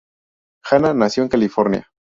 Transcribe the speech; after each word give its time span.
Hannah 0.63 0.95
nació 0.95 1.21
en 1.21 1.29
California. 1.29 1.87